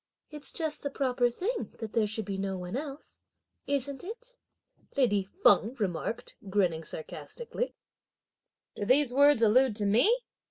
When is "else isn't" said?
2.75-4.03